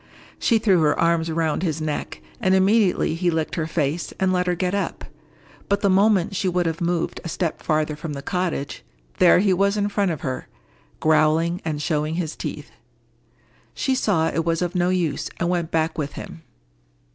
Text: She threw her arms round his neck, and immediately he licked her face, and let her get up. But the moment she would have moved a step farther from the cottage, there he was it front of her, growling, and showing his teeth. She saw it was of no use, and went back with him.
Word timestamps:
She 0.39 0.57
threw 0.57 0.81
her 0.81 0.99
arms 0.99 1.29
round 1.31 1.61
his 1.61 1.79
neck, 1.79 2.23
and 2.39 2.55
immediately 2.55 3.13
he 3.13 3.29
licked 3.29 3.53
her 3.53 3.67
face, 3.67 4.11
and 4.19 4.33
let 4.33 4.47
her 4.47 4.55
get 4.55 4.73
up. 4.73 5.05
But 5.69 5.81
the 5.81 5.91
moment 5.91 6.35
she 6.35 6.47
would 6.49 6.65
have 6.65 6.81
moved 6.81 7.21
a 7.23 7.29
step 7.29 7.61
farther 7.61 7.95
from 7.95 8.13
the 8.13 8.23
cottage, 8.23 8.83
there 9.19 9.37
he 9.37 9.53
was 9.53 9.77
it 9.77 9.91
front 9.91 10.09
of 10.09 10.21
her, 10.21 10.47
growling, 10.99 11.61
and 11.63 11.79
showing 11.79 12.15
his 12.15 12.35
teeth. 12.35 12.71
She 13.75 13.93
saw 13.93 14.29
it 14.29 14.43
was 14.43 14.63
of 14.63 14.73
no 14.73 14.89
use, 14.89 15.29
and 15.39 15.49
went 15.49 15.69
back 15.69 15.99
with 15.99 16.13
him. 16.13 16.41